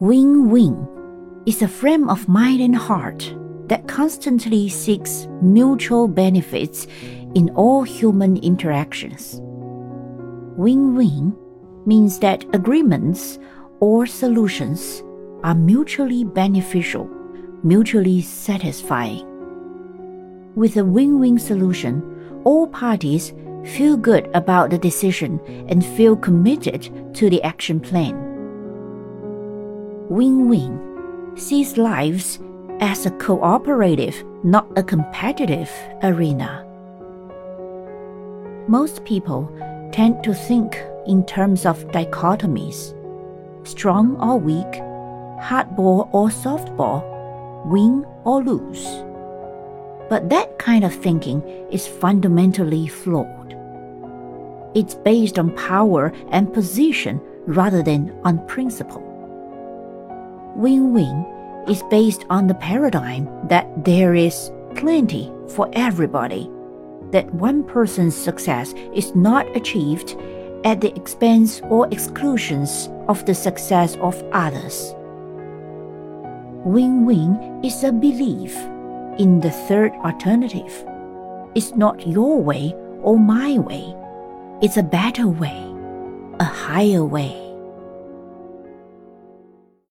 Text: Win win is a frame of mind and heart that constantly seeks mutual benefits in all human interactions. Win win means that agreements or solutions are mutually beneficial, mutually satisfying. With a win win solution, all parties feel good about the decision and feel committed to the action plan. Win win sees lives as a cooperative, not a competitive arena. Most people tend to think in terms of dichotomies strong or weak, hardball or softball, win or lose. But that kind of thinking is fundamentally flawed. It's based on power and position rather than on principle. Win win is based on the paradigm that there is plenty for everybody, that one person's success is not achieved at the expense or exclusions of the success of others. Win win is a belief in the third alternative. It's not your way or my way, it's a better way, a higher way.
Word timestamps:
Win 0.00 0.48
win 0.48 0.86
is 1.44 1.60
a 1.60 1.66
frame 1.66 2.08
of 2.08 2.28
mind 2.28 2.60
and 2.60 2.76
heart 2.76 3.34
that 3.66 3.88
constantly 3.88 4.68
seeks 4.68 5.26
mutual 5.42 6.06
benefits 6.06 6.86
in 7.34 7.50
all 7.56 7.82
human 7.82 8.36
interactions. 8.36 9.40
Win 10.56 10.94
win 10.94 11.34
means 11.84 12.20
that 12.20 12.44
agreements 12.54 13.40
or 13.80 14.06
solutions 14.06 15.02
are 15.42 15.56
mutually 15.56 16.22
beneficial, 16.22 17.10
mutually 17.64 18.22
satisfying. 18.22 19.26
With 20.54 20.76
a 20.76 20.84
win 20.84 21.18
win 21.18 21.40
solution, 21.40 22.40
all 22.44 22.68
parties 22.68 23.32
feel 23.64 23.96
good 23.96 24.30
about 24.32 24.70
the 24.70 24.78
decision 24.78 25.40
and 25.68 25.84
feel 25.84 26.14
committed 26.14 26.88
to 27.16 27.28
the 27.28 27.42
action 27.42 27.80
plan. 27.80 28.27
Win 30.10 30.48
win 30.48 31.36
sees 31.36 31.76
lives 31.76 32.38
as 32.80 33.04
a 33.04 33.10
cooperative, 33.10 34.24
not 34.42 34.66
a 34.76 34.82
competitive 34.82 35.70
arena. 36.02 36.64
Most 38.68 39.04
people 39.04 39.52
tend 39.92 40.24
to 40.24 40.32
think 40.32 40.82
in 41.06 41.26
terms 41.26 41.66
of 41.66 41.86
dichotomies 41.88 42.94
strong 43.64 44.16
or 44.16 44.38
weak, 44.38 44.80
hardball 45.42 46.08
or 46.14 46.28
softball, 46.28 47.04
win 47.66 48.06
or 48.24 48.42
lose. 48.42 48.86
But 50.08 50.30
that 50.30 50.58
kind 50.58 50.84
of 50.84 50.94
thinking 50.94 51.42
is 51.70 51.86
fundamentally 51.86 52.88
flawed. 52.88 53.54
It's 54.74 54.94
based 54.94 55.38
on 55.38 55.54
power 55.54 56.14
and 56.30 56.50
position 56.52 57.20
rather 57.46 57.82
than 57.82 58.18
on 58.24 58.46
principle. 58.46 59.07
Win 60.58 60.92
win 60.92 61.24
is 61.68 61.84
based 61.84 62.24
on 62.30 62.48
the 62.48 62.54
paradigm 62.54 63.28
that 63.46 63.84
there 63.84 64.16
is 64.16 64.50
plenty 64.74 65.32
for 65.54 65.70
everybody, 65.72 66.50
that 67.12 67.32
one 67.32 67.62
person's 67.62 68.16
success 68.16 68.74
is 68.92 69.14
not 69.14 69.46
achieved 69.56 70.16
at 70.64 70.80
the 70.80 70.92
expense 70.96 71.60
or 71.70 71.86
exclusions 71.92 72.90
of 73.06 73.24
the 73.24 73.36
success 73.36 73.94
of 74.00 74.20
others. 74.32 74.96
Win 76.64 77.06
win 77.06 77.60
is 77.62 77.84
a 77.84 77.92
belief 77.92 78.56
in 79.20 79.38
the 79.38 79.52
third 79.68 79.92
alternative. 80.04 80.84
It's 81.54 81.76
not 81.76 82.04
your 82.04 82.42
way 82.42 82.74
or 83.02 83.16
my 83.16 83.60
way, 83.60 83.94
it's 84.60 84.76
a 84.76 84.82
better 84.82 85.28
way, 85.28 85.72
a 86.40 86.44
higher 86.44 87.04
way. 87.04 87.47